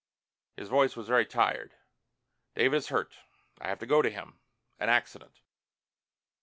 His 0.57 0.67
voice 0.67 0.95
was 0.95 1.07
very 1.09 1.27
tired. 1.27 1.75
"David 2.55 2.77
is 2.77 2.87
hurt. 2.87 3.13
I 3.59 3.67
have 3.69 3.77
to 3.77 3.85
go 3.85 4.01
to 4.01 4.09
him. 4.09 4.39
An 4.79 4.89
accident." 4.89 5.41